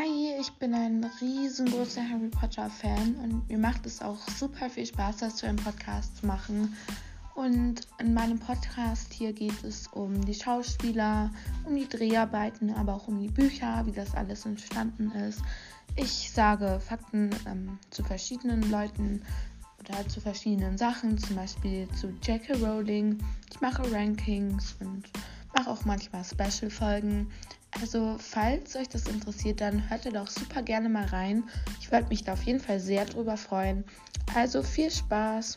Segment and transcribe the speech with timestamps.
[0.00, 4.86] Hi, ich bin ein riesengroßer Harry Potter Fan und mir macht es auch super viel
[4.86, 6.74] Spaß, das zu einem Podcast zu machen.
[7.34, 11.30] Und in meinem Podcast hier geht es um die Schauspieler,
[11.66, 15.42] um die Dreharbeiten, aber auch um die Bücher, wie das alles entstanden ist.
[15.96, 19.20] Ich sage Fakten ähm, zu verschiedenen Leuten
[19.80, 22.54] oder zu verschiedenen Sachen, zum Beispiel zu J.K.
[22.54, 23.18] Rowling.
[23.50, 25.10] Ich mache Rankings und
[25.54, 27.30] mache auch manchmal Special-Folgen.
[27.80, 31.44] Also, falls euch das interessiert, dann hört ihr doch super gerne mal rein.
[31.80, 33.84] Ich würde mich da auf jeden Fall sehr drüber freuen.
[34.34, 35.56] Also, viel Spaß!